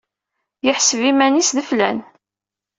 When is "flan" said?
1.69-1.97